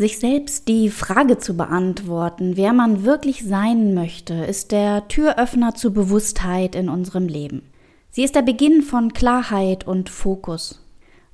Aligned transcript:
Sich 0.00 0.18
selbst 0.18 0.66
die 0.66 0.88
Frage 0.88 1.36
zu 1.36 1.58
beantworten, 1.58 2.56
wer 2.56 2.72
man 2.72 3.04
wirklich 3.04 3.44
sein 3.44 3.92
möchte, 3.92 4.32
ist 4.32 4.72
der 4.72 5.06
Türöffner 5.08 5.74
zur 5.74 5.92
Bewusstheit 5.92 6.74
in 6.74 6.88
unserem 6.88 7.28
Leben. 7.28 7.64
Sie 8.08 8.24
ist 8.24 8.34
der 8.34 8.40
Beginn 8.40 8.80
von 8.80 9.12
Klarheit 9.12 9.86
und 9.86 10.08
Fokus. 10.08 10.82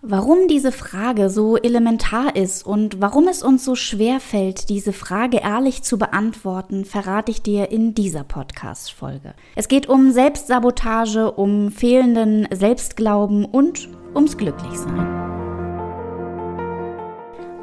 Warum 0.02 0.48
diese 0.48 0.72
Frage 0.72 1.30
so 1.30 1.56
elementar 1.56 2.34
ist 2.34 2.66
und 2.66 3.00
warum 3.00 3.28
es 3.28 3.44
uns 3.44 3.64
so 3.64 3.76
schwer 3.76 4.18
fällt, 4.18 4.68
diese 4.68 4.92
Frage 4.92 5.42
ehrlich 5.44 5.84
zu 5.84 5.96
beantworten, 5.96 6.84
verrate 6.84 7.30
ich 7.30 7.42
dir 7.42 7.70
in 7.70 7.94
dieser 7.94 8.24
Podcast-Folge. 8.24 9.34
Es 9.54 9.68
geht 9.68 9.88
um 9.88 10.10
Selbstsabotage, 10.10 11.30
um 11.30 11.70
fehlenden 11.70 12.48
Selbstglauben 12.52 13.44
und 13.44 13.88
ums 14.12 14.36
Glücklichsein. 14.36 15.35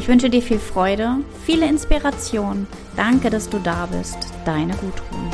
Ich 0.00 0.08
wünsche 0.08 0.30
dir 0.30 0.40
viel 0.40 0.58
Freude, 0.58 1.18
viele 1.44 1.68
Inspiration. 1.68 2.66
Danke, 2.96 3.28
dass 3.28 3.50
du 3.50 3.58
da 3.58 3.84
bist. 3.84 4.16
Deine 4.46 4.72
Gudrun. 4.72 5.30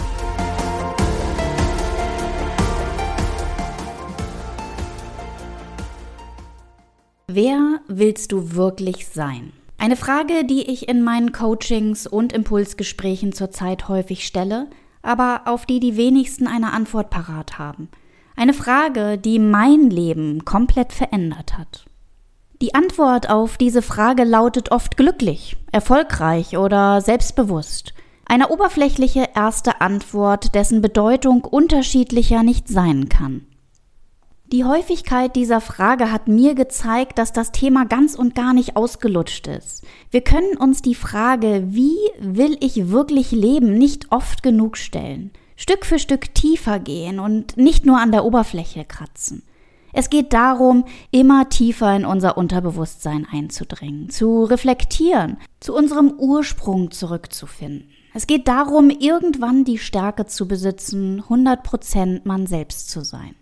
Wer 7.28 7.78
willst 7.86 8.32
du 8.32 8.56
wirklich 8.56 9.06
sein? 9.06 9.52
Eine 9.78 9.94
Frage, 9.94 10.44
die 10.44 10.62
ich 10.68 10.88
in 10.88 11.04
meinen 11.04 11.30
Coachings 11.30 12.08
und 12.08 12.32
Impulsgesprächen 12.32 13.32
zurzeit 13.32 13.86
häufig 13.86 14.26
stelle, 14.26 14.68
aber 15.00 15.42
auf 15.44 15.66
die 15.66 15.78
die 15.78 15.96
wenigsten 15.96 16.48
eine 16.48 16.72
Antwort 16.72 17.10
parat 17.10 17.60
haben. 17.60 17.88
Eine 18.34 18.52
Frage, 18.52 19.16
die 19.16 19.38
mein 19.38 19.90
Leben 19.90 20.44
komplett 20.44 20.92
verändert 20.92 21.56
hat. 21.56 21.85
Die 22.62 22.74
Antwort 22.74 23.28
auf 23.28 23.58
diese 23.58 23.82
Frage 23.82 24.24
lautet 24.24 24.72
oft 24.72 24.96
glücklich, 24.96 25.58
erfolgreich 25.72 26.56
oder 26.56 27.02
selbstbewusst. 27.02 27.92
Eine 28.24 28.48
oberflächliche 28.48 29.28
erste 29.34 29.82
Antwort, 29.82 30.54
dessen 30.54 30.80
Bedeutung 30.80 31.44
unterschiedlicher 31.44 32.42
nicht 32.42 32.68
sein 32.68 33.10
kann. 33.10 33.46
Die 34.52 34.64
Häufigkeit 34.64 35.36
dieser 35.36 35.60
Frage 35.60 36.10
hat 36.10 36.28
mir 36.28 36.54
gezeigt, 36.54 37.18
dass 37.18 37.32
das 37.32 37.52
Thema 37.52 37.84
ganz 37.84 38.14
und 38.14 38.34
gar 38.34 38.54
nicht 38.54 38.74
ausgelutscht 38.74 39.48
ist. 39.48 39.84
Wir 40.10 40.22
können 40.22 40.56
uns 40.56 40.80
die 40.80 40.94
Frage, 40.94 41.64
wie 41.66 41.98
will 42.18 42.56
ich 42.60 42.88
wirklich 42.90 43.32
leben, 43.32 43.76
nicht 43.76 44.12
oft 44.12 44.42
genug 44.42 44.78
stellen. 44.78 45.30
Stück 45.56 45.84
für 45.84 45.98
Stück 45.98 46.34
tiefer 46.34 46.78
gehen 46.78 47.18
und 47.18 47.56
nicht 47.58 47.84
nur 47.84 47.98
an 47.98 48.12
der 48.12 48.24
Oberfläche 48.24 48.84
kratzen. 48.84 49.42
Es 49.92 50.10
geht 50.10 50.32
darum, 50.32 50.84
immer 51.10 51.48
tiefer 51.48 51.94
in 51.96 52.04
unser 52.04 52.36
Unterbewusstsein 52.36 53.26
einzudringen, 53.30 54.10
zu 54.10 54.44
reflektieren, 54.44 55.38
zu 55.60 55.74
unserem 55.74 56.12
Ursprung 56.18 56.90
zurückzufinden. 56.90 57.88
Es 58.12 58.26
geht 58.26 58.48
darum, 58.48 58.90
irgendwann 58.90 59.64
die 59.64 59.78
Stärke 59.78 60.26
zu 60.26 60.48
besitzen, 60.48 61.22
100% 61.28 62.22
man 62.24 62.46
selbst 62.46 62.90
zu 62.90 63.04
sein. 63.04 63.36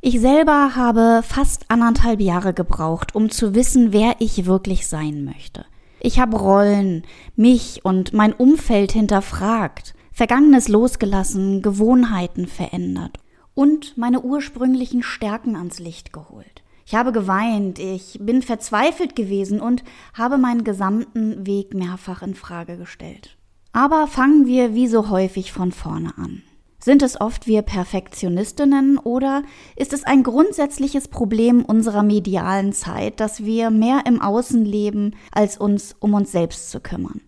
Ich 0.00 0.20
selber 0.20 0.76
habe 0.76 1.22
fast 1.26 1.70
anderthalb 1.70 2.20
Jahre 2.20 2.54
gebraucht, 2.54 3.14
um 3.14 3.30
zu 3.30 3.54
wissen, 3.54 3.92
wer 3.92 4.16
ich 4.18 4.46
wirklich 4.46 4.86
sein 4.86 5.24
möchte. 5.24 5.64
Ich 6.00 6.20
habe 6.20 6.38
Rollen, 6.38 7.02
mich 7.36 7.84
und 7.84 8.12
mein 8.12 8.32
Umfeld 8.32 8.92
hinterfragt, 8.92 9.94
Vergangenes 10.12 10.68
losgelassen, 10.68 11.62
Gewohnheiten 11.62 12.46
verändert 12.46 13.18
und 13.58 13.98
meine 13.98 14.20
ursprünglichen 14.20 15.02
Stärken 15.02 15.56
ans 15.56 15.80
Licht 15.80 16.12
geholt. 16.12 16.62
Ich 16.86 16.94
habe 16.94 17.10
geweint, 17.10 17.80
ich 17.80 18.16
bin 18.20 18.40
verzweifelt 18.40 19.16
gewesen 19.16 19.60
und 19.60 19.82
habe 20.14 20.38
meinen 20.38 20.62
gesamten 20.62 21.44
Weg 21.44 21.74
mehrfach 21.74 22.22
in 22.22 22.36
Frage 22.36 22.76
gestellt. 22.76 23.36
Aber 23.72 24.06
fangen 24.06 24.46
wir 24.46 24.76
wie 24.76 24.86
so 24.86 25.10
häufig 25.10 25.50
von 25.50 25.72
vorne 25.72 26.16
an. 26.16 26.42
Sind 26.78 27.02
es 27.02 27.20
oft 27.20 27.48
wir 27.48 27.62
Perfektionistinnen 27.62 28.96
oder 28.96 29.42
ist 29.74 29.92
es 29.92 30.04
ein 30.04 30.22
grundsätzliches 30.22 31.08
Problem 31.08 31.64
unserer 31.64 32.04
medialen 32.04 32.72
Zeit, 32.72 33.18
dass 33.18 33.44
wir 33.44 33.70
mehr 33.70 34.02
im 34.06 34.20
Außen 34.22 34.64
leben, 34.64 35.16
als 35.32 35.58
uns 35.58 35.96
um 35.98 36.14
uns 36.14 36.30
selbst 36.30 36.70
zu 36.70 36.78
kümmern? 36.78 37.22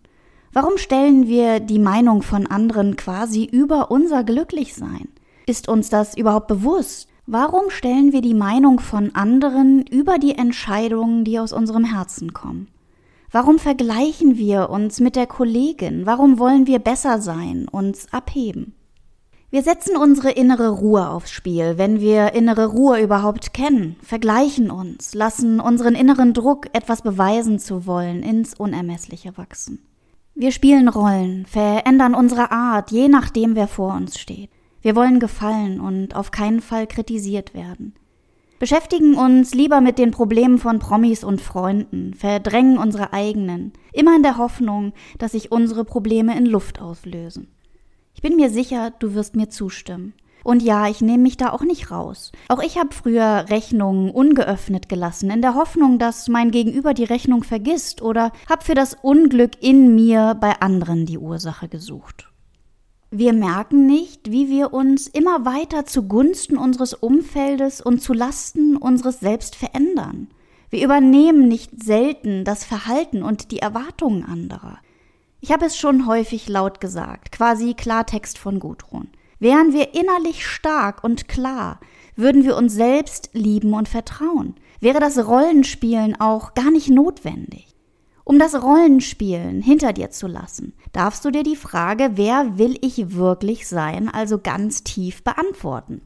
Warum 0.53 0.79
stellen 0.79 1.27
wir 1.27 1.59
die 1.59 1.81
Meinung 1.81 2.23
von 2.23 2.47
anderen 2.47 2.95
quasi 2.95 3.47
über 3.47 3.91
unser 3.91 4.23
Glücklichsein? 4.23 5.09
Ist 5.51 5.69
uns 5.69 5.89
das 5.91 6.17
überhaupt 6.17 6.47
bewusst? 6.47 7.09
Warum 7.27 7.71
stellen 7.71 8.13
wir 8.13 8.21
die 8.21 8.35
Meinung 8.35 8.79
von 8.79 9.17
anderen 9.17 9.85
über 9.85 10.17
die 10.19 10.37
Entscheidungen, 10.37 11.25
die 11.25 11.41
aus 11.41 11.53
unserem 11.53 11.83
Herzen 11.83 12.33
kommen? 12.33 12.69
Warum 13.33 13.59
vergleichen 13.59 14.39
wir 14.39 14.71
uns 14.71 15.01
mit 15.01 15.17
der 15.17 15.27
Kollegin? 15.27 16.07
Warum 16.07 16.39
wollen 16.39 16.69
wir 16.69 16.79
besser 16.79 17.21
sein, 17.21 17.67
uns 17.69 18.13
abheben? 18.13 18.77
Wir 19.51 19.63
setzen 19.65 19.97
unsere 19.97 20.31
innere 20.31 20.69
Ruhe 20.69 21.09
aufs 21.09 21.33
Spiel, 21.33 21.79
wenn 21.79 21.99
wir 21.99 22.33
innere 22.35 22.67
Ruhe 22.67 23.03
überhaupt 23.03 23.53
kennen, 23.53 23.97
vergleichen 24.05 24.71
uns, 24.71 25.15
lassen 25.17 25.59
unseren 25.59 25.97
inneren 25.97 26.33
Druck, 26.33 26.69
etwas 26.75 27.03
beweisen 27.03 27.59
zu 27.59 27.87
wollen, 27.87 28.23
ins 28.23 28.55
Unermessliche 28.55 29.37
wachsen. 29.37 29.85
Wir 30.37 30.53
spielen 30.53 30.89
Rollen, 30.89 31.45
verändern 31.45 32.15
unsere 32.15 32.53
Art, 32.53 32.93
je 32.93 33.09
nachdem, 33.09 33.57
wer 33.57 33.67
vor 33.67 33.97
uns 33.97 34.17
steht. 34.17 34.51
Wir 34.83 34.97
wollen 34.97 35.21
gefallen 35.21 35.81
und 35.81 36.17
auf 36.17 36.31
keinen 36.31 36.61
Fall 36.61 36.87
kritisiert 36.87 37.55
werden. 37.55 37.95
Beschäftigen 38.59 39.15
uns 39.15 39.55
lieber 39.55 39.81
mit 39.81 39.99
den 39.99 40.11
Problemen 40.11 40.59
von 40.59 40.79
Promis 40.79 41.25
und 41.25 41.41
Freunden, 41.41 42.13
verdrängen 42.15 42.77
unsere 42.77 43.13
eigenen, 43.13 43.73
immer 43.93 44.15
in 44.17 44.23
der 44.23 44.37
Hoffnung, 44.37 44.93
dass 45.19 45.33
sich 45.33 45.51
unsere 45.51 45.85
Probleme 45.85 46.37
in 46.37 46.45
Luft 46.45 46.81
auslösen. 46.81 47.49
Ich 48.15 48.23
bin 48.23 48.37
mir 48.37 48.51
sicher, 48.51 48.91
du 48.99 49.15
wirst 49.15 49.35
mir 49.35 49.49
zustimmen. 49.49 50.15
Und 50.45 50.63
ja, 50.63 50.89
ich 50.89 51.01
nehme 51.01 51.23
mich 51.23 51.37
da 51.37 51.53
auch 51.53 51.63
nicht 51.63 51.91
raus. 51.91 52.33
Auch 52.49 52.63
ich 52.63 52.79
habe 52.79 52.95
früher 52.95 53.47
Rechnungen 53.49 54.11
ungeöffnet 54.11 54.89
gelassen, 54.89 55.31
in 55.31 55.43
der 55.43 55.55
Hoffnung, 55.55 55.99
dass 55.99 56.29
mein 56.29 56.51
Gegenüber 56.51 56.95
die 56.95 57.05
Rechnung 57.05 57.45
vergisst 57.45 58.03
oder 58.03 58.33
habe 58.49 58.65
für 58.65 58.75
das 58.75 58.95
Unglück 59.01 59.63
in 59.63 59.95
mir 59.95 60.37
bei 60.41 60.61
anderen 60.61 61.07
die 61.07 61.19
Ursache 61.19 61.69
gesucht. 61.69 62.30
Wir 63.13 63.33
merken 63.33 63.87
nicht, 63.87 64.31
wie 64.31 64.49
wir 64.49 64.73
uns 64.73 65.09
immer 65.09 65.45
weiter 65.45 65.85
zugunsten 65.85 66.57
unseres 66.57 66.95
Umfeldes 66.95 67.81
und 67.81 68.01
zu 68.01 68.13
Lasten 68.13 68.77
unseres 68.77 69.19
Selbst 69.19 69.57
verändern. 69.57 70.29
Wir 70.71 70.85
übernehmen 70.85 71.49
nicht 71.49 71.83
selten 71.83 72.45
das 72.45 72.65
Verhalten 72.65 73.25
und 73.25 73.51
die 73.51 73.59
Erwartungen 73.59 74.25
anderer. 74.25 74.79
Ich 75.41 75.51
habe 75.51 75.67
es 75.67 75.77
schon 75.77 76.07
häufig 76.07 76.49
laut 76.49 76.81
gesagt, 76.81 77.33
quasi 77.33 77.75
Klartext 77.75 78.39
von 78.39 78.61
Gudrun. 78.61 79.09
Wären 79.41 79.73
wir 79.73 79.93
innerlich 79.95 80.47
stark 80.47 81.03
und 81.03 81.27
klar, 81.27 81.81
würden 82.15 82.45
wir 82.45 82.57
uns 82.57 82.75
selbst 82.75 83.31
lieben 83.33 83.75
und 83.75 83.89
vertrauen. 83.89 84.55
Wäre 84.79 85.01
das 85.01 85.27
Rollenspielen 85.27 86.21
auch 86.21 86.55
gar 86.55 86.71
nicht 86.71 86.91
notwendig. 86.91 87.70
Um 88.31 88.39
das 88.39 88.63
Rollenspielen 88.63 89.61
hinter 89.61 89.93
dir 89.93 90.13
zu 90.13 90.29
lassen, 90.29 90.73
darfst 90.93 91.25
du 91.25 91.33
dir 91.33 91.43
die 91.43 91.57
Frage, 91.57 92.13
wer 92.15 92.59
will 92.59 92.79
ich 92.81 93.17
wirklich 93.17 93.67
sein, 93.67 94.09
also 94.09 94.39
ganz 94.39 94.85
tief 94.85 95.25
beantworten. 95.25 96.01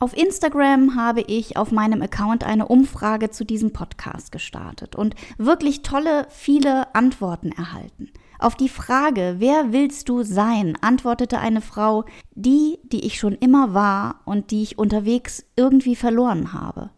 Auf 0.00 0.16
Instagram 0.16 0.96
habe 0.96 1.20
ich 1.20 1.56
auf 1.56 1.70
meinem 1.70 2.02
Account 2.02 2.42
eine 2.42 2.66
Umfrage 2.66 3.30
zu 3.30 3.44
diesem 3.44 3.72
Podcast 3.72 4.32
gestartet 4.32 4.96
und 4.96 5.14
wirklich 5.38 5.82
tolle, 5.82 6.26
viele 6.28 6.92
Antworten 6.92 7.52
erhalten. 7.52 8.10
Auf 8.40 8.56
die 8.56 8.68
Frage, 8.68 9.36
wer 9.38 9.72
willst 9.72 10.08
du 10.08 10.24
sein, 10.24 10.76
antwortete 10.80 11.38
eine 11.38 11.60
Frau, 11.60 12.04
die, 12.34 12.80
die 12.82 13.06
ich 13.06 13.16
schon 13.16 13.34
immer 13.34 13.74
war 13.74 14.22
und 14.24 14.50
die 14.50 14.64
ich 14.64 14.76
unterwegs 14.76 15.44
irgendwie 15.54 15.94
verloren 15.94 16.52
habe. 16.52 16.89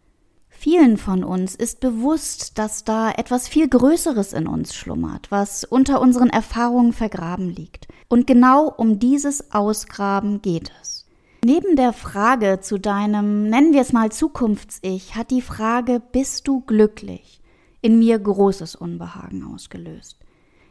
Vielen 0.63 0.95
von 0.95 1.25
uns 1.25 1.55
ist 1.55 1.81
bewusst, 1.81 2.57
dass 2.57 2.85
da 2.85 3.11
etwas 3.11 3.49
viel 3.49 3.67
Größeres 3.67 4.31
in 4.31 4.47
uns 4.47 4.73
schlummert, 4.73 5.29
was 5.29 5.65
unter 5.65 5.99
unseren 5.99 6.29
Erfahrungen 6.29 6.93
vergraben 6.93 7.49
liegt. 7.49 7.89
Und 8.07 8.27
genau 8.27 8.69
um 8.69 8.97
dieses 8.97 9.51
Ausgraben 9.53 10.41
geht 10.41 10.71
es. 10.81 11.05
Neben 11.43 11.75
der 11.75 11.91
Frage 11.91 12.61
zu 12.61 12.77
deinem, 12.77 13.49
nennen 13.49 13.73
wir 13.73 13.81
es 13.81 13.91
mal 13.91 14.09
Zukunfts-Ich, 14.09 15.17
hat 15.17 15.31
die 15.31 15.41
Frage, 15.41 16.01
bist 16.13 16.47
du 16.47 16.61
glücklich, 16.61 17.41
in 17.81 17.99
mir 17.99 18.17
großes 18.17 18.75
Unbehagen 18.75 19.43
ausgelöst. 19.53 20.17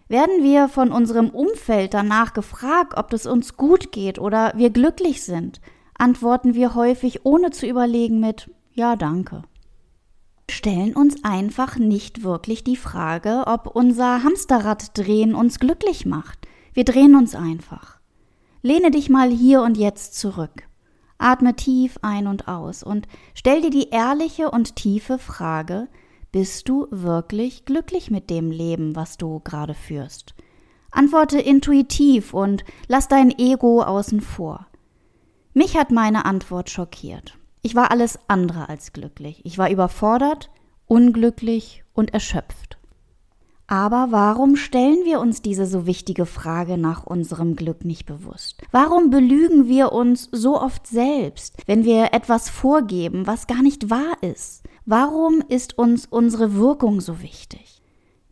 Werden 0.08 0.42
wir 0.42 0.70
von 0.70 0.90
unserem 0.90 1.28
Umfeld 1.28 1.92
danach 1.92 2.32
gefragt, 2.32 2.94
ob 2.96 3.12
es 3.12 3.26
uns 3.26 3.58
gut 3.58 3.92
geht 3.92 4.18
oder 4.18 4.54
wir 4.56 4.70
glücklich 4.70 5.22
sind, 5.22 5.60
antworten 5.92 6.54
wir 6.54 6.74
häufig 6.74 7.26
ohne 7.26 7.50
zu 7.50 7.66
überlegen 7.66 8.20
mit 8.20 8.50
Ja, 8.72 8.96
danke 8.96 9.42
stellen 10.52 10.94
uns 10.94 11.24
einfach 11.24 11.76
nicht 11.76 12.22
wirklich 12.22 12.64
die 12.64 12.76
Frage, 12.76 13.44
ob 13.46 13.66
unser 13.66 14.22
Hamsterraddrehen 14.22 15.34
uns 15.34 15.58
glücklich 15.58 16.06
macht. 16.06 16.46
Wir 16.72 16.84
drehen 16.84 17.16
uns 17.16 17.34
einfach. 17.34 17.98
Lehne 18.62 18.90
dich 18.90 19.10
mal 19.10 19.30
hier 19.30 19.62
und 19.62 19.76
jetzt 19.76 20.18
zurück. 20.18 20.68
Atme 21.18 21.54
tief 21.54 21.98
ein 22.02 22.26
und 22.26 22.48
aus 22.48 22.82
und 22.82 23.06
stell 23.34 23.60
dir 23.60 23.70
die 23.70 23.90
ehrliche 23.90 24.50
und 24.50 24.76
tiefe 24.76 25.18
Frage, 25.18 25.88
bist 26.32 26.68
du 26.68 26.86
wirklich 26.90 27.64
glücklich 27.64 28.10
mit 28.10 28.30
dem 28.30 28.50
Leben, 28.50 28.96
was 28.96 29.18
du 29.18 29.40
gerade 29.40 29.74
führst? 29.74 30.34
Antworte 30.90 31.38
intuitiv 31.38 32.34
und 32.34 32.64
lass 32.88 33.08
dein 33.08 33.30
Ego 33.38 33.82
außen 33.82 34.20
vor. 34.20 34.66
Mich 35.54 35.76
hat 35.76 35.90
meine 35.90 36.24
Antwort 36.24 36.70
schockiert. 36.70 37.38
Ich 37.62 37.76
war 37.76 37.92
alles 37.92 38.18
andere 38.26 38.68
als 38.68 38.92
glücklich. 38.92 39.40
Ich 39.44 39.56
war 39.56 39.70
überfordert, 39.70 40.50
unglücklich 40.86 41.84
und 41.94 42.12
erschöpft. 42.12 42.76
Aber 43.68 44.08
warum 44.10 44.56
stellen 44.56 45.04
wir 45.04 45.20
uns 45.20 45.40
diese 45.40 45.64
so 45.66 45.86
wichtige 45.86 46.26
Frage 46.26 46.76
nach 46.76 47.06
unserem 47.06 47.54
Glück 47.54 47.84
nicht 47.84 48.04
bewusst? 48.04 48.60
Warum 48.72 49.10
belügen 49.10 49.68
wir 49.68 49.92
uns 49.92 50.28
so 50.32 50.60
oft 50.60 50.86
selbst, 50.88 51.56
wenn 51.66 51.84
wir 51.84 52.12
etwas 52.12 52.50
vorgeben, 52.50 53.26
was 53.28 53.46
gar 53.46 53.62
nicht 53.62 53.88
wahr 53.88 54.16
ist? 54.20 54.64
Warum 54.84 55.42
ist 55.48 55.78
uns 55.78 56.06
unsere 56.06 56.56
Wirkung 56.56 57.00
so 57.00 57.22
wichtig? 57.22 57.80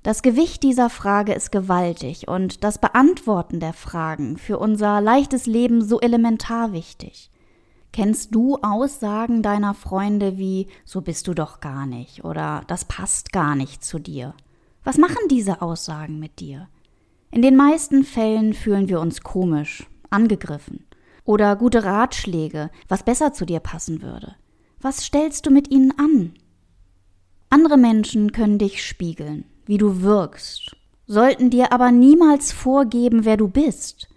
Das 0.02 0.22
Gewicht 0.22 0.62
dieser 0.64 0.90
Frage 0.90 1.32
ist 1.34 1.52
gewaltig 1.52 2.26
und 2.26 2.64
das 2.64 2.78
Beantworten 2.78 3.60
der 3.60 3.74
Fragen 3.74 4.38
für 4.38 4.58
unser 4.58 5.00
leichtes 5.00 5.46
Leben 5.46 5.82
so 5.82 6.00
elementar 6.00 6.72
wichtig. 6.72 7.29
Kennst 7.92 8.34
du 8.34 8.56
Aussagen 8.62 9.42
deiner 9.42 9.74
Freunde 9.74 10.38
wie 10.38 10.68
so 10.84 11.00
bist 11.00 11.26
du 11.26 11.34
doch 11.34 11.60
gar 11.60 11.86
nicht 11.86 12.24
oder 12.24 12.62
das 12.68 12.84
passt 12.84 13.32
gar 13.32 13.56
nicht 13.56 13.82
zu 13.84 13.98
dir? 13.98 14.34
Was 14.84 14.96
machen 14.96 15.28
diese 15.28 15.60
Aussagen 15.60 16.20
mit 16.20 16.38
dir? 16.38 16.68
In 17.32 17.42
den 17.42 17.56
meisten 17.56 18.04
Fällen 18.04 18.54
fühlen 18.54 18.88
wir 18.88 19.00
uns 19.00 19.22
komisch, 19.22 19.88
angegriffen 20.08 20.86
oder 21.24 21.56
gute 21.56 21.84
Ratschläge, 21.84 22.70
was 22.88 23.02
besser 23.02 23.32
zu 23.32 23.44
dir 23.44 23.60
passen 23.60 24.02
würde. 24.02 24.36
Was 24.80 25.04
stellst 25.04 25.46
du 25.46 25.50
mit 25.50 25.70
ihnen 25.70 25.92
an? 25.98 26.34
Andere 27.50 27.76
Menschen 27.76 28.32
können 28.32 28.58
dich 28.58 28.84
spiegeln, 28.84 29.44
wie 29.66 29.78
du 29.78 30.02
wirkst, 30.02 30.76
sollten 31.06 31.50
dir 31.50 31.72
aber 31.72 31.90
niemals 31.90 32.52
vorgeben, 32.52 33.24
wer 33.24 33.36
du 33.36 33.48
bist. 33.48 34.09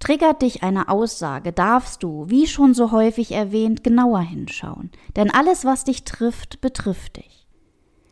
Triggert 0.00 0.40
dich 0.42 0.62
eine 0.62 0.88
Aussage, 0.88 1.52
darfst 1.52 2.02
du, 2.02 2.24
wie 2.28 2.46
schon 2.46 2.72
so 2.74 2.90
häufig 2.90 3.32
erwähnt, 3.32 3.84
genauer 3.84 4.20
hinschauen. 4.20 4.90
Denn 5.14 5.30
alles, 5.30 5.64
was 5.64 5.84
dich 5.84 6.04
trifft, 6.04 6.60
betrifft 6.62 7.18
dich. 7.18 7.46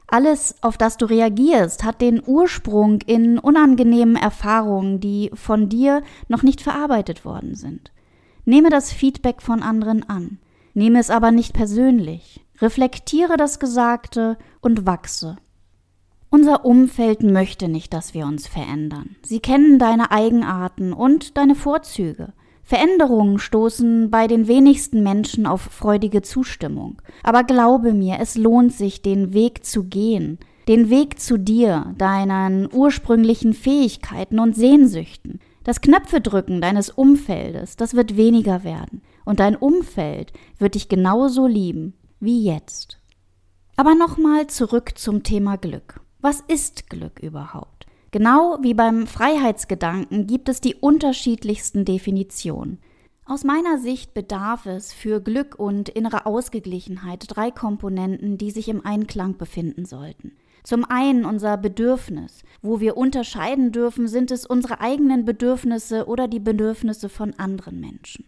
Alles, 0.06 0.54
auf 0.62 0.78
das 0.78 0.98
du 0.98 1.06
reagierst, 1.06 1.84
hat 1.84 2.00
den 2.00 2.22
Ursprung 2.24 3.00
in 3.02 3.38
unangenehmen 3.38 4.16
Erfahrungen, 4.16 5.00
die 5.00 5.30
von 5.34 5.68
dir 5.68 6.02
noch 6.28 6.42
nicht 6.42 6.60
verarbeitet 6.60 7.24
worden 7.24 7.54
sind. 7.54 7.90
Nehme 8.44 8.70
das 8.70 8.92
Feedback 8.92 9.42
von 9.42 9.62
anderen 9.62 10.08
an. 10.08 10.38
Nehme 10.74 10.98
es 10.98 11.10
aber 11.10 11.30
nicht 11.30 11.52
persönlich. 11.52 12.46
Reflektiere 12.60 13.36
das 13.36 13.58
Gesagte 13.60 14.38
und 14.60 14.86
wachse. 14.86 15.36
Unser 16.30 16.66
Umfeld 16.66 17.22
möchte 17.22 17.68
nicht, 17.68 17.94
dass 17.94 18.12
wir 18.12 18.26
uns 18.26 18.46
verändern. 18.46 19.16
Sie 19.22 19.40
kennen 19.40 19.78
deine 19.78 20.10
Eigenarten 20.10 20.92
und 20.92 21.38
deine 21.38 21.54
Vorzüge. 21.54 22.34
Veränderungen 22.62 23.38
stoßen 23.38 24.10
bei 24.10 24.26
den 24.26 24.46
wenigsten 24.46 25.02
Menschen 25.02 25.46
auf 25.46 25.62
freudige 25.62 26.20
Zustimmung. 26.20 27.00
Aber 27.22 27.44
glaube 27.44 27.94
mir, 27.94 28.18
es 28.20 28.36
lohnt 28.36 28.74
sich, 28.74 29.00
den 29.00 29.32
Weg 29.32 29.64
zu 29.64 29.84
gehen, 29.84 30.38
den 30.68 30.90
Weg 30.90 31.18
zu 31.18 31.38
dir, 31.38 31.94
deinen 31.96 32.68
ursprünglichen 32.70 33.54
Fähigkeiten 33.54 34.38
und 34.38 34.54
Sehnsüchten. 34.54 35.40
Das 35.64 35.80
Knöpfedrücken 35.80 36.60
deines 36.60 36.90
Umfeldes, 36.90 37.76
das 37.76 37.94
wird 37.94 38.18
weniger 38.18 38.64
werden. 38.64 39.00
Und 39.24 39.40
dein 39.40 39.56
Umfeld 39.56 40.34
wird 40.58 40.74
dich 40.74 40.90
genauso 40.90 41.46
lieben 41.46 41.94
wie 42.20 42.44
jetzt. 42.44 42.98
Aber 43.76 43.94
nochmal 43.94 44.46
zurück 44.48 44.92
zum 44.98 45.22
Thema 45.22 45.56
Glück. 45.56 46.02
Was 46.20 46.40
ist 46.48 46.90
Glück 46.90 47.20
überhaupt? 47.20 47.86
Genau 48.10 48.58
wie 48.60 48.74
beim 48.74 49.06
Freiheitsgedanken 49.06 50.26
gibt 50.26 50.48
es 50.48 50.60
die 50.60 50.74
unterschiedlichsten 50.74 51.84
Definitionen. 51.84 52.80
Aus 53.24 53.44
meiner 53.44 53.78
Sicht 53.78 54.14
bedarf 54.14 54.66
es 54.66 54.92
für 54.92 55.20
Glück 55.20 55.54
und 55.56 55.88
innere 55.88 56.26
Ausgeglichenheit 56.26 57.26
drei 57.28 57.52
Komponenten, 57.52 58.36
die 58.36 58.50
sich 58.50 58.68
im 58.68 58.84
Einklang 58.84 59.36
befinden 59.36 59.84
sollten. 59.84 60.32
Zum 60.64 60.84
einen 60.84 61.24
unser 61.24 61.56
Bedürfnis. 61.56 62.42
Wo 62.62 62.80
wir 62.80 62.96
unterscheiden 62.96 63.70
dürfen, 63.70 64.08
sind 64.08 64.32
es 64.32 64.44
unsere 64.44 64.80
eigenen 64.80 65.24
Bedürfnisse 65.24 66.06
oder 66.08 66.26
die 66.26 66.40
Bedürfnisse 66.40 67.08
von 67.08 67.34
anderen 67.34 67.78
Menschen. 67.78 68.24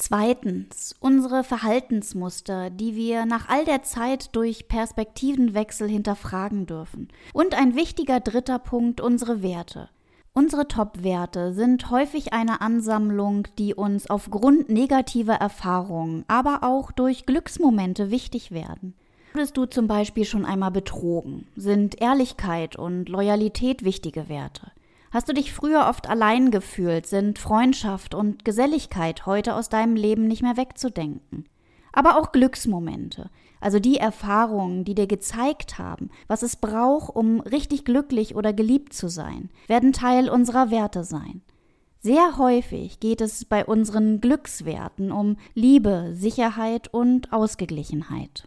Zweitens, 0.00 0.94
unsere 1.00 1.42
Verhaltensmuster, 1.42 2.70
die 2.70 2.94
wir 2.94 3.26
nach 3.26 3.48
all 3.48 3.64
der 3.64 3.82
Zeit 3.82 4.36
durch 4.36 4.68
Perspektivenwechsel 4.68 5.88
hinterfragen 5.88 6.66
dürfen. 6.66 7.08
Und 7.32 7.58
ein 7.58 7.74
wichtiger 7.74 8.20
dritter 8.20 8.60
Punkt, 8.60 9.00
unsere 9.00 9.42
Werte. 9.42 9.88
Unsere 10.34 10.68
Top-Werte 10.68 11.52
sind 11.52 11.90
häufig 11.90 12.32
eine 12.32 12.60
Ansammlung, 12.60 13.48
die 13.58 13.74
uns 13.74 14.08
aufgrund 14.08 14.68
negativer 14.68 15.34
Erfahrungen, 15.34 16.24
aber 16.28 16.60
auch 16.62 16.92
durch 16.92 17.26
Glücksmomente 17.26 18.12
wichtig 18.12 18.52
werden. 18.52 18.94
Wurdest 19.32 19.56
du 19.56 19.66
zum 19.66 19.88
Beispiel 19.88 20.24
schon 20.24 20.44
einmal 20.44 20.70
betrogen? 20.70 21.48
Sind 21.56 22.00
Ehrlichkeit 22.00 22.76
und 22.76 23.08
Loyalität 23.08 23.82
wichtige 23.82 24.28
Werte? 24.28 24.70
Hast 25.10 25.28
du 25.28 25.32
dich 25.32 25.52
früher 25.52 25.86
oft 25.88 26.08
allein 26.08 26.50
gefühlt, 26.50 27.06
sind 27.06 27.38
Freundschaft 27.38 28.14
und 28.14 28.44
Geselligkeit 28.44 29.24
heute 29.24 29.54
aus 29.54 29.68
deinem 29.68 29.96
Leben 29.96 30.28
nicht 30.28 30.42
mehr 30.42 30.56
wegzudenken. 30.56 31.44
Aber 31.92 32.18
auch 32.18 32.32
Glücksmomente, 32.32 33.30
also 33.60 33.78
die 33.80 33.96
Erfahrungen, 33.96 34.84
die 34.84 34.94
dir 34.94 35.06
gezeigt 35.06 35.78
haben, 35.78 36.10
was 36.26 36.42
es 36.42 36.56
braucht, 36.56 37.16
um 37.16 37.40
richtig 37.40 37.84
glücklich 37.84 38.36
oder 38.36 38.52
geliebt 38.52 38.92
zu 38.92 39.08
sein, 39.08 39.50
werden 39.66 39.92
Teil 39.92 40.28
unserer 40.28 40.70
Werte 40.70 41.04
sein. 41.04 41.42
Sehr 42.00 42.38
häufig 42.38 43.00
geht 43.00 43.20
es 43.20 43.44
bei 43.44 43.64
unseren 43.64 44.20
Glückswerten 44.20 45.10
um 45.10 45.36
Liebe, 45.54 46.12
Sicherheit 46.14 46.92
und 46.92 47.32
Ausgeglichenheit. 47.32 48.46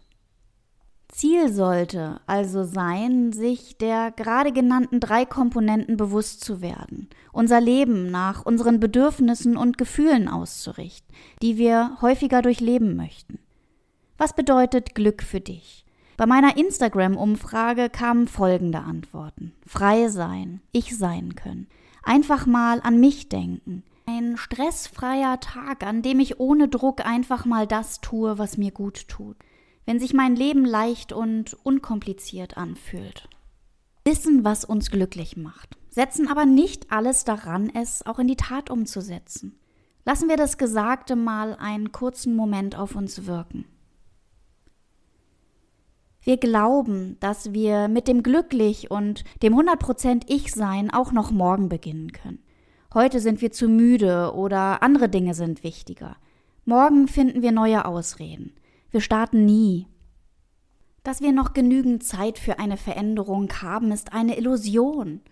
Ziel 1.12 1.52
sollte 1.52 2.20
also 2.26 2.64
sein, 2.64 3.34
sich 3.34 3.76
der 3.76 4.12
gerade 4.12 4.50
genannten 4.50 4.98
drei 4.98 5.26
Komponenten 5.26 5.98
bewusst 5.98 6.42
zu 6.42 6.62
werden, 6.62 7.10
unser 7.32 7.60
Leben 7.60 8.10
nach 8.10 8.46
unseren 8.46 8.80
Bedürfnissen 8.80 9.58
und 9.58 9.76
Gefühlen 9.76 10.26
auszurichten, 10.26 11.14
die 11.42 11.58
wir 11.58 11.98
häufiger 12.00 12.40
durchleben 12.40 12.96
möchten. 12.96 13.38
Was 14.16 14.34
bedeutet 14.34 14.94
Glück 14.94 15.22
für 15.22 15.40
dich? 15.40 15.84
Bei 16.16 16.24
meiner 16.24 16.56
Instagram-Umfrage 16.56 17.90
kamen 17.90 18.26
folgende 18.26 18.78
Antworten. 18.78 19.52
Frei 19.66 20.08
sein, 20.08 20.62
ich 20.72 20.96
sein 20.96 21.34
können, 21.34 21.66
einfach 22.02 22.46
mal 22.46 22.80
an 22.82 22.98
mich 22.98 23.28
denken, 23.28 23.84
ein 24.06 24.38
stressfreier 24.38 25.40
Tag, 25.40 25.84
an 25.84 26.00
dem 26.00 26.20
ich 26.20 26.40
ohne 26.40 26.68
Druck 26.68 27.04
einfach 27.04 27.44
mal 27.44 27.66
das 27.66 28.00
tue, 28.00 28.38
was 28.38 28.56
mir 28.56 28.70
gut 28.70 29.08
tut 29.08 29.36
wenn 29.86 29.98
sich 29.98 30.14
mein 30.14 30.36
Leben 30.36 30.64
leicht 30.64 31.12
und 31.12 31.54
unkompliziert 31.64 32.56
anfühlt. 32.56 33.28
Wissen, 34.04 34.44
was 34.44 34.64
uns 34.64 34.90
glücklich 34.90 35.36
macht, 35.36 35.76
setzen 35.90 36.28
aber 36.28 36.44
nicht 36.44 36.90
alles 36.90 37.24
daran, 37.24 37.70
es 37.74 38.04
auch 38.04 38.18
in 38.18 38.26
die 38.26 38.36
Tat 38.36 38.70
umzusetzen. 38.70 39.58
Lassen 40.04 40.28
wir 40.28 40.36
das 40.36 40.58
Gesagte 40.58 41.14
mal 41.14 41.54
einen 41.54 41.92
kurzen 41.92 42.34
Moment 42.34 42.76
auf 42.76 42.96
uns 42.96 43.26
wirken. 43.26 43.66
Wir 46.24 46.36
glauben, 46.36 47.16
dass 47.20 47.52
wir 47.52 47.88
mit 47.88 48.06
dem 48.06 48.22
glücklich 48.22 48.90
und 48.90 49.24
dem 49.42 49.54
100% 49.54 50.24
Ich-Sein 50.28 50.92
auch 50.92 51.12
noch 51.12 51.32
morgen 51.32 51.68
beginnen 51.68 52.12
können. 52.12 52.38
Heute 52.94 53.20
sind 53.20 53.40
wir 53.40 53.50
zu 53.50 53.68
müde 53.68 54.32
oder 54.34 54.82
andere 54.82 55.08
Dinge 55.08 55.34
sind 55.34 55.64
wichtiger. 55.64 56.16
Morgen 56.64 57.08
finden 57.08 57.42
wir 57.42 57.50
neue 57.50 57.84
Ausreden. 57.84 58.52
Wir 58.92 59.00
starten 59.00 59.46
nie. 59.46 59.86
Dass 61.02 61.22
wir 61.22 61.32
noch 61.32 61.54
genügend 61.54 62.04
Zeit 62.04 62.38
für 62.38 62.58
eine 62.58 62.76
Veränderung 62.76 63.50
haben, 63.62 63.90
ist 63.90 64.12
eine 64.12 64.36
Illusion. 64.36 65.22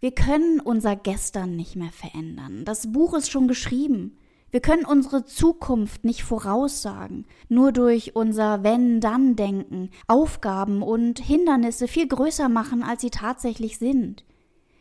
Wir 0.00 0.10
können 0.10 0.58
unser 0.58 0.96
Gestern 0.96 1.54
nicht 1.54 1.76
mehr 1.76 1.92
verändern. 1.92 2.64
Das 2.64 2.90
Buch 2.90 3.14
ist 3.14 3.30
schon 3.30 3.46
geschrieben. 3.46 4.18
Wir 4.50 4.58
können 4.58 4.84
unsere 4.84 5.24
Zukunft 5.24 6.04
nicht 6.04 6.24
voraussagen, 6.24 7.26
nur 7.48 7.70
durch 7.70 8.16
unser 8.16 8.64
Wenn-Dann-Denken 8.64 9.90
Aufgaben 10.08 10.82
und 10.82 11.20
Hindernisse 11.20 11.86
viel 11.86 12.08
größer 12.08 12.48
machen, 12.48 12.82
als 12.82 13.02
sie 13.02 13.10
tatsächlich 13.10 13.78
sind. 13.78 14.24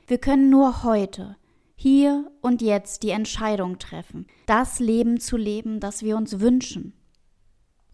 Wir 0.07 0.17
können 0.17 0.49
nur 0.49 0.83
heute, 0.83 1.37
hier 1.75 2.31
und 2.41 2.63
jetzt 2.63 3.03
die 3.03 3.09
Entscheidung 3.11 3.77
treffen, 3.77 4.25
das 4.47 4.79
Leben 4.79 5.19
zu 5.19 5.37
leben, 5.37 5.79
das 5.79 6.01
wir 6.01 6.17
uns 6.17 6.39
wünschen. 6.39 6.93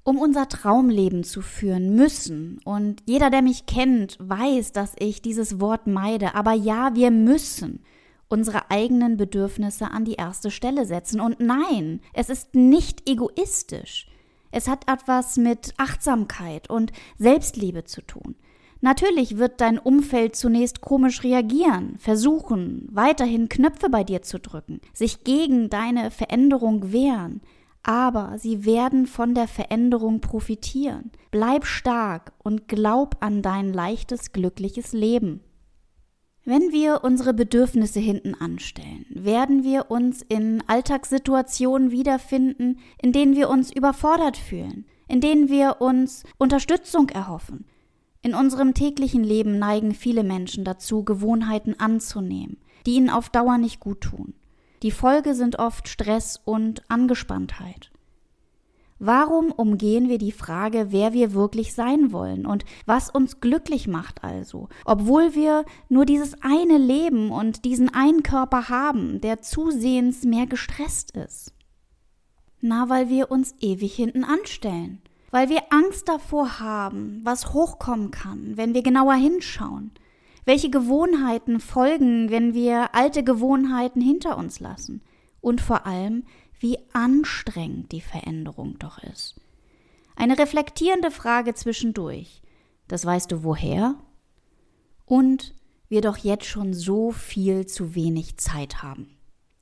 Um 0.03 0.17
unser 0.17 0.49
Traumleben 0.49 1.23
zu 1.23 1.41
führen 1.41 1.95
müssen, 1.95 2.59
und 2.65 3.03
jeder, 3.05 3.29
der 3.29 3.41
mich 3.41 3.67
kennt, 3.67 4.17
weiß, 4.19 4.71
dass 4.71 4.93
ich 4.97 5.21
dieses 5.21 5.59
Wort 5.59 5.85
meide, 5.85 6.33
aber 6.33 6.53
ja, 6.53 6.95
wir 6.95 7.11
müssen 7.11 7.83
unsere 8.31 8.71
eigenen 8.71 9.17
Bedürfnisse 9.17 9.91
an 9.91 10.05
die 10.05 10.13
erste 10.13 10.49
Stelle 10.49 10.85
setzen. 10.85 11.19
Und 11.19 11.39
nein, 11.39 11.99
es 12.13 12.29
ist 12.29 12.55
nicht 12.55 13.07
egoistisch. 13.07 14.07
Es 14.51 14.67
hat 14.67 14.89
etwas 14.89 15.37
mit 15.37 15.73
Achtsamkeit 15.77 16.69
und 16.69 16.91
Selbstliebe 17.17 17.83
zu 17.83 18.01
tun. 18.01 18.35
Natürlich 18.79 19.37
wird 19.37 19.61
dein 19.61 19.77
Umfeld 19.77 20.35
zunächst 20.35 20.81
komisch 20.81 21.23
reagieren, 21.23 21.97
versuchen, 21.99 22.87
weiterhin 22.91 23.47
Knöpfe 23.47 23.89
bei 23.89 24.03
dir 24.03 24.23
zu 24.23 24.39
drücken, 24.39 24.81
sich 24.91 25.23
gegen 25.23 25.69
deine 25.69 26.09
Veränderung 26.09 26.91
wehren, 26.91 27.41
aber 27.83 28.37
sie 28.37 28.65
werden 28.65 29.07
von 29.07 29.33
der 29.33 29.47
Veränderung 29.47 30.21
profitieren. 30.21 31.11
Bleib 31.31 31.65
stark 31.65 32.33
und 32.39 32.67
glaub 32.67 33.17
an 33.21 33.41
dein 33.41 33.73
leichtes, 33.73 34.31
glückliches 34.31 34.93
Leben. 34.93 35.41
Wenn 36.43 36.71
wir 36.71 37.03
unsere 37.03 37.33
Bedürfnisse 37.33 37.99
hinten 37.99 38.33
anstellen, 38.33 39.05
werden 39.09 39.63
wir 39.63 39.91
uns 39.91 40.23
in 40.23 40.63
Alltagssituationen 40.67 41.91
wiederfinden, 41.91 42.79
in 43.01 43.11
denen 43.11 43.35
wir 43.35 43.49
uns 43.49 43.71
überfordert 43.71 44.37
fühlen, 44.37 44.85
in 45.07 45.21
denen 45.21 45.49
wir 45.49 45.81
uns 45.81 46.23
Unterstützung 46.39 47.09
erhoffen, 47.09 47.65
in 48.23 48.35
unserem 48.35 48.75
täglichen 48.75 49.23
Leben 49.23 49.57
neigen 49.57 49.93
viele 49.95 50.23
Menschen 50.23 50.63
dazu, 50.63 51.03
Gewohnheiten 51.03 51.79
anzunehmen, 51.79 52.57
die 52.85 52.95
ihnen 52.95 53.09
auf 53.09 53.29
Dauer 53.29 53.57
nicht 53.57 53.79
gut 53.79 54.01
tun. 54.01 54.33
Die 54.83 54.91
Folge 54.91 55.35
sind 55.35 55.59
oft 55.59 55.87
Stress 55.87 56.39
und 56.43 56.89
Angespanntheit. 56.89 57.91
Warum 58.97 59.51
umgehen 59.51 60.09
wir 60.09 60.17
die 60.17 60.31
Frage, 60.31 60.87
wer 60.89 61.13
wir 61.13 61.33
wirklich 61.33 61.73
sein 61.73 62.11
wollen 62.11 62.45
und 62.45 62.65
was 62.85 63.09
uns 63.09 63.39
glücklich 63.39 63.87
macht 63.87 64.23
also, 64.23 64.69
obwohl 64.85 65.33
wir 65.33 65.65
nur 65.89 66.05
dieses 66.05 66.35
eine 66.41 66.77
Leben 66.77 67.31
und 67.31 67.65
diesen 67.65 67.93
einen 67.93 68.21
Körper 68.21 68.69
haben, 68.69 69.19
der 69.21 69.41
zusehends 69.41 70.23
mehr 70.23 70.45
gestresst 70.45 71.11
ist? 71.17 71.53
Na, 72.59 72.89
weil 72.89 73.09
wir 73.09 73.31
uns 73.31 73.55
ewig 73.59 73.95
hinten 73.95 74.23
anstellen 74.23 75.01
weil 75.31 75.49
wir 75.49 75.61
Angst 75.69 76.09
davor 76.09 76.59
haben, 76.59 77.21
was 77.23 77.53
hochkommen 77.53 78.11
kann, 78.11 78.57
wenn 78.57 78.73
wir 78.73 78.83
genauer 78.83 79.15
hinschauen, 79.15 79.91
welche 80.51 80.69
Gewohnheiten 80.69 81.61
folgen, 81.61 82.29
wenn 82.29 82.53
wir 82.53 82.93
alte 82.93 83.23
Gewohnheiten 83.23 84.01
hinter 84.01 84.37
uns 84.37 84.59
lassen 84.59 85.01
und 85.39 85.61
vor 85.61 85.85
allem, 85.85 86.25
wie 86.59 86.77
anstrengend 86.91 87.93
die 87.93 88.01
Veränderung 88.01 88.77
doch 88.77 89.01
ist. 89.01 89.39
Eine 90.13 90.37
reflektierende 90.37 91.09
Frage 91.09 91.53
zwischendurch. 91.53 92.41
Das 92.89 93.05
weißt 93.05 93.31
du 93.31 93.45
woher? 93.45 93.95
Und 95.05 95.55
wir 95.87 96.01
doch 96.01 96.17
jetzt 96.17 96.47
schon 96.47 96.73
so 96.73 97.11
viel 97.11 97.65
zu 97.65 97.95
wenig 97.95 98.35
Zeit 98.35 98.83
haben. 98.83 99.07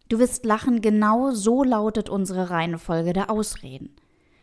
Du 0.07 0.17
wirst 0.17 0.43
lachen, 0.43 0.81
genau 0.81 1.29
so 1.29 1.63
lautet 1.63 2.09
unsere 2.09 2.49
Reihenfolge 2.49 3.13
der 3.13 3.29
Ausreden. 3.29 3.95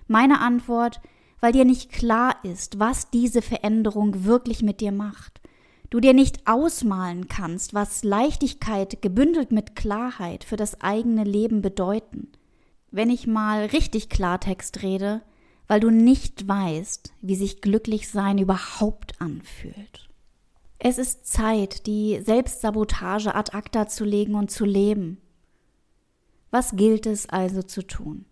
Meine 0.06 0.40
Antwort, 0.40 1.00
weil 1.40 1.50
dir 1.50 1.64
nicht 1.64 1.90
klar 1.90 2.36
ist, 2.44 2.78
was 2.78 3.10
diese 3.10 3.42
Veränderung 3.42 4.22
wirklich 4.22 4.62
mit 4.62 4.80
dir 4.80 4.92
macht. 4.92 5.40
Du 5.96 6.00
dir 6.00 6.12
nicht 6.12 6.46
ausmalen 6.46 7.26
kannst, 7.26 7.72
was 7.72 8.04
Leichtigkeit 8.04 9.00
gebündelt 9.00 9.50
mit 9.50 9.74
Klarheit 9.74 10.44
für 10.44 10.56
das 10.56 10.82
eigene 10.82 11.24
Leben 11.24 11.62
bedeuten. 11.62 12.32
Wenn 12.90 13.08
ich 13.08 13.26
mal 13.26 13.64
richtig 13.64 14.10
Klartext 14.10 14.82
rede, 14.82 15.22
weil 15.68 15.80
du 15.80 15.88
nicht 15.88 16.46
weißt, 16.46 17.14
wie 17.22 17.34
sich 17.34 17.62
glücklich 17.62 18.10
sein 18.10 18.36
überhaupt 18.36 19.18
anfühlt. 19.22 20.10
Es 20.78 20.98
ist 20.98 21.26
Zeit, 21.26 21.86
die 21.86 22.20
Selbstsabotage 22.20 23.34
ad 23.34 23.56
acta 23.56 23.86
zu 23.86 24.04
legen 24.04 24.34
und 24.34 24.50
zu 24.50 24.66
leben. 24.66 25.16
Was 26.50 26.76
gilt 26.76 27.06
es 27.06 27.26
also 27.26 27.62
zu 27.62 27.80
tun? 27.80 28.26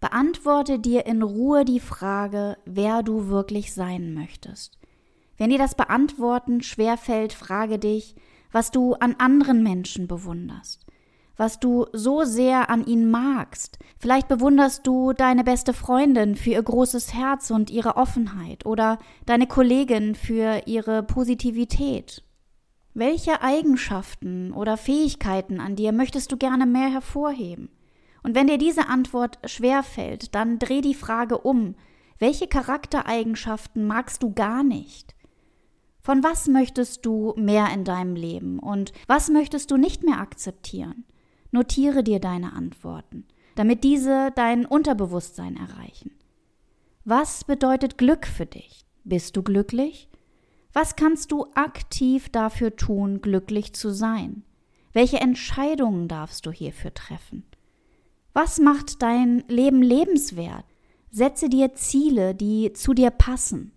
Beantworte 0.00 0.78
dir 0.78 1.04
in 1.04 1.22
Ruhe 1.22 1.66
die 1.66 1.80
Frage, 1.80 2.56
wer 2.64 3.02
du 3.02 3.28
wirklich 3.28 3.74
sein 3.74 4.14
möchtest. 4.14 4.78
Wenn 5.38 5.50
dir 5.50 5.58
das 5.58 5.74
Beantworten 5.74 6.62
schwerfällt, 6.62 7.32
frage 7.32 7.78
dich, 7.78 8.14
was 8.52 8.70
du 8.70 8.94
an 8.94 9.16
anderen 9.18 9.62
Menschen 9.62 10.06
bewunderst, 10.06 10.86
was 11.36 11.58
du 11.58 11.86
so 11.92 12.24
sehr 12.24 12.68
an 12.70 12.84
ihnen 12.86 13.10
magst. 13.10 13.78
Vielleicht 13.98 14.28
bewunderst 14.28 14.86
du 14.86 15.12
deine 15.12 15.42
beste 15.42 15.72
Freundin 15.72 16.36
für 16.36 16.50
ihr 16.50 16.62
großes 16.62 17.14
Herz 17.14 17.50
und 17.50 17.70
ihre 17.70 17.96
Offenheit 17.96 18.66
oder 18.66 18.98
deine 19.26 19.46
Kollegin 19.46 20.14
für 20.14 20.62
ihre 20.66 21.02
Positivität. 21.02 22.22
Welche 22.94 23.40
Eigenschaften 23.40 24.52
oder 24.52 24.76
Fähigkeiten 24.76 25.60
an 25.60 25.76
dir 25.76 25.92
möchtest 25.92 26.30
du 26.30 26.36
gerne 26.36 26.66
mehr 26.66 26.90
hervorheben? 26.90 27.70
Und 28.22 28.34
wenn 28.34 28.46
dir 28.46 28.58
diese 28.58 28.88
Antwort 28.88 29.38
schwerfällt, 29.46 30.34
dann 30.34 30.58
dreh 30.58 30.82
die 30.82 30.94
Frage 30.94 31.38
um. 31.38 31.74
Welche 32.18 32.46
Charaktereigenschaften 32.46 33.86
magst 33.86 34.22
du 34.22 34.32
gar 34.32 34.62
nicht? 34.62 35.14
Von 36.02 36.24
was 36.24 36.48
möchtest 36.48 37.06
du 37.06 37.32
mehr 37.36 37.72
in 37.72 37.84
deinem 37.84 38.16
Leben 38.16 38.58
und 38.58 38.92
was 39.06 39.30
möchtest 39.30 39.70
du 39.70 39.76
nicht 39.76 40.02
mehr 40.02 40.18
akzeptieren? 40.18 41.04
Notiere 41.52 42.02
dir 42.02 42.18
deine 42.18 42.54
Antworten, 42.54 43.24
damit 43.54 43.84
diese 43.84 44.32
dein 44.34 44.66
Unterbewusstsein 44.66 45.56
erreichen. 45.56 46.10
Was 47.04 47.44
bedeutet 47.44 47.98
Glück 47.98 48.26
für 48.26 48.46
dich? 48.46 48.84
Bist 49.04 49.36
du 49.36 49.42
glücklich? 49.42 50.08
Was 50.72 50.96
kannst 50.96 51.30
du 51.30 51.46
aktiv 51.54 52.30
dafür 52.30 52.74
tun, 52.74 53.20
glücklich 53.20 53.72
zu 53.72 53.90
sein? 53.90 54.42
Welche 54.92 55.20
Entscheidungen 55.20 56.08
darfst 56.08 56.46
du 56.46 56.50
hierfür 56.50 56.94
treffen? 56.94 57.44
Was 58.32 58.58
macht 58.58 59.02
dein 59.02 59.44
Leben 59.48 59.82
lebenswert? 59.82 60.64
Setze 61.10 61.48
dir 61.48 61.74
Ziele, 61.74 62.34
die 62.34 62.72
zu 62.72 62.94
dir 62.94 63.10
passen. 63.10 63.72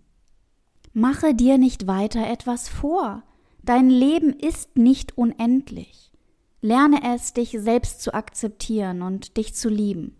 Mache 0.98 1.34
dir 1.34 1.58
nicht 1.58 1.86
weiter 1.86 2.26
etwas 2.26 2.70
vor. 2.70 3.22
Dein 3.62 3.90
Leben 3.90 4.32
ist 4.32 4.78
nicht 4.78 5.18
unendlich. 5.18 6.10
Lerne 6.62 7.00
es, 7.14 7.34
dich 7.34 7.50
selbst 7.50 8.00
zu 8.00 8.14
akzeptieren 8.14 9.02
und 9.02 9.36
dich 9.36 9.54
zu 9.54 9.68
lieben. 9.68 10.16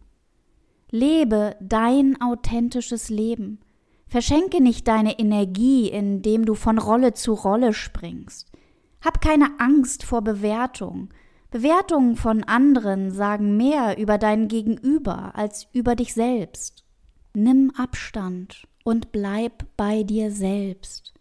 Lebe 0.91 1.57
dein 1.63 2.21
authentisches 2.21 3.09
Leben. 3.09 3.59
Verschenke 4.07 4.63
nicht 4.63 4.87
deine 4.87 5.19
Energie, 5.19 5.89
indem 5.89 6.45
du 6.45 6.55
von 6.55 6.77
Rolle 6.77 7.15
zu 7.15 7.33
Rolle 7.33 7.73
springst. 7.73 8.53
Hab 9.01 9.23
keine 9.23 9.59
Angst 9.59 10.03
vor 10.03 10.21
Bewertung, 10.21 11.09
Bewertungen 11.51 12.17
von 12.17 12.45
anderen 12.45 13.13
sagen 13.13 13.57
mehr 13.57 13.97
über 13.97 14.19
dein 14.19 14.47
Gegenüber 14.47 15.35
als 15.37 15.69
über 15.73 15.97
dich 15.97 16.13
selbst. 16.13 16.85
Nimm 17.33 17.73
Abstand 17.79 18.69
und 18.87 19.11
bleib 19.11 19.67
bei 19.77 20.05
dir 20.05 20.31
selbst. 20.31 21.13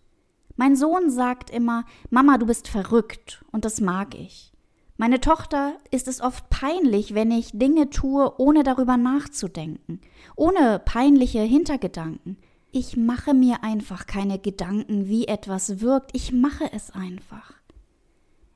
Mein 0.56 0.76
Sohn 0.76 1.10
sagt 1.10 1.50
immer, 1.50 1.84
Mama, 2.12 2.38
du 2.38 2.46
bist 2.46 2.68
verrückt, 2.68 3.44
und 3.52 3.66
das 3.66 3.82
mag 3.82 4.14
ich. 4.14 4.54
Meine 4.98 5.20
Tochter 5.20 5.74
ist 5.90 6.08
es 6.08 6.22
oft 6.22 6.48
peinlich, 6.52 7.16
wenn 7.16 7.32
ich 7.32 7.58
Dinge 7.58 7.90
tue, 7.90 8.40
ohne 8.40 8.62
darüber 8.62 8.98
nachzudenken, 8.98 10.00
ohne 10.36 10.80
peinliche 10.86 11.42
Hintergedanken. 11.42 12.38
Ich 12.72 12.98
mache 12.98 13.34
mir 13.34 13.64
einfach 13.64 14.06
keine 14.06 14.38
Gedanken, 14.38 15.08
wie 15.08 15.26
etwas 15.26 15.82
wirkt, 15.82 16.12
ich 16.14 16.32
mache 16.32 16.72
es 16.72 16.92
einfach. 16.92 17.56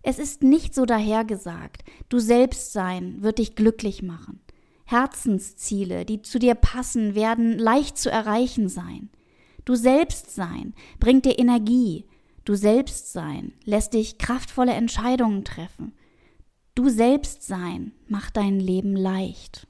Es 0.03 0.19
ist 0.19 0.43
nicht 0.43 0.75
so 0.75 0.85
dahergesagt, 0.85 1.83
du 2.09 2.19
selbst 2.19 2.73
sein 2.73 3.23
wird 3.23 3.39
dich 3.39 3.55
glücklich 3.55 4.03
machen. 4.03 4.39
Herzensziele, 4.89 6.03
die 6.03 6.23
zu 6.23 6.39
dir 6.39 6.55
passen, 6.55 7.13
werden 7.13 7.59
leicht 7.59 7.95
zu 7.95 8.09
erreichen 8.09 8.69
sein. 8.69 9.11
Du 9.63 9.75
selbst 9.75 10.33
sein 10.33 10.73
bringt 10.99 11.25
dir 11.25 11.37
Energie. 11.37 12.05
Du 12.43 12.55
selbst 12.55 13.13
sein 13.13 13.53
lässt 13.65 13.93
dich 13.93 14.17
kraftvolle 14.17 14.73
Entscheidungen 14.73 15.45
treffen. 15.45 15.93
Du 16.73 16.89
selbst 16.89 17.43
sein 17.43 17.91
macht 18.07 18.35
dein 18.35 18.59
Leben 18.59 18.95
leicht. 18.95 19.67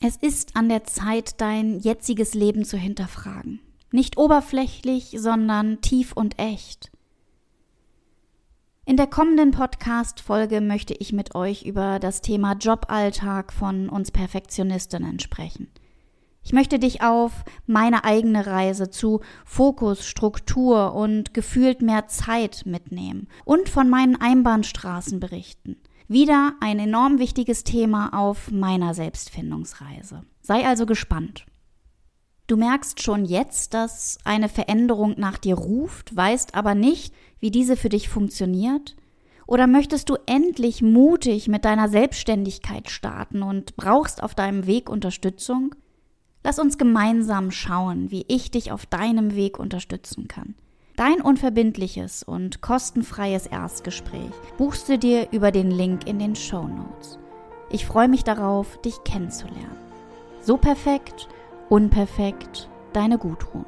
Es 0.00 0.16
ist 0.16 0.56
an 0.56 0.68
der 0.68 0.82
Zeit, 0.82 1.40
dein 1.40 1.78
jetziges 1.78 2.34
Leben 2.34 2.64
zu 2.64 2.76
hinterfragen. 2.76 3.60
Nicht 3.92 4.18
oberflächlich, 4.18 5.14
sondern 5.18 5.82
tief 5.82 6.14
und 6.14 6.40
echt. 6.40 6.90
In 8.86 8.98
der 8.98 9.06
kommenden 9.06 9.50
Podcast-Folge 9.50 10.60
möchte 10.60 10.92
ich 10.92 11.14
mit 11.14 11.34
euch 11.34 11.64
über 11.64 11.98
das 11.98 12.20
Thema 12.20 12.52
Joballtag 12.52 13.50
von 13.50 13.88
uns 13.88 14.10
Perfektionistinnen 14.10 15.20
sprechen. 15.20 15.70
Ich 16.42 16.52
möchte 16.52 16.78
dich 16.78 17.00
auf 17.02 17.44
meine 17.66 18.04
eigene 18.04 18.46
Reise 18.46 18.90
zu 18.90 19.22
Fokus, 19.46 20.06
Struktur 20.06 20.94
und 20.94 21.32
gefühlt 21.32 21.80
mehr 21.80 22.08
Zeit 22.08 22.66
mitnehmen 22.66 23.28
und 23.46 23.70
von 23.70 23.88
meinen 23.88 24.20
Einbahnstraßen 24.20 25.18
berichten. 25.18 25.76
Wieder 26.06 26.52
ein 26.60 26.78
enorm 26.78 27.18
wichtiges 27.18 27.64
Thema 27.64 28.10
auf 28.12 28.50
meiner 28.50 28.92
Selbstfindungsreise. 28.92 30.24
Sei 30.42 30.66
also 30.66 30.84
gespannt. 30.84 31.46
Du 32.46 32.58
merkst 32.58 33.02
schon 33.02 33.24
jetzt, 33.24 33.72
dass 33.72 34.18
eine 34.24 34.50
Veränderung 34.50 35.14
nach 35.16 35.38
dir 35.38 35.54
ruft, 35.54 36.14
weißt 36.14 36.54
aber 36.54 36.74
nicht, 36.74 37.14
wie 37.40 37.50
diese 37.50 37.74
für 37.74 37.88
dich 37.88 38.10
funktioniert? 38.10 38.96
Oder 39.46 39.66
möchtest 39.66 40.10
du 40.10 40.16
endlich 40.26 40.82
mutig 40.82 41.48
mit 41.48 41.64
deiner 41.64 41.88
Selbstständigkeit 41.88 42.90
starten 42.90 43.42
und 43.42 43.76
brauchst 43.76 44.22
auf 44.22 44.34
deinem 44.34 44.66
Weg 44.66 44.90
Unterstützung? 44.90 45.74
Lass 46.42 46.58
uns 46.58 46.76
gemeinsam 46.76 47.50
schauen, 47.50 48.10
wie 48.10 48.26
ich 48.28 48.50
dich 48.50 48.72
auf 48.72 48.84
deinem 48.84 49.34
Weg 49.34 49.58
unterstützen 49.58 50.28
kann. 50.28 50.54
Dein 50.96 51.22
unverbindliches 51.22 52.22
und 52.22 52.60
kostenfreies 52.60 53.46
Erstgespräch 53.46 54.30
buchst 54.58 54.88
du 54.90 54.98
dir 54.98 55.28
über 55.32 55.50
den 55.50 55.70
Link 55.70 56.06
in 56.06 56.18
den 56.18 56.36
Show 56.36 56.68
Notes. 56.68 57.18
Ich 57.70 57.86
freue 57.86 58.08
mich 58.08 58.22
darauf, 58.22 58.80
dich 58.82 59.02
kennenzulernen. 59.04 59.76
So 60.42 60.58
perfekt, 60.58 61.26
Unperfekt, 61.70 62.68
deine 62.92 63.18
Gudrun. 63.18 63.64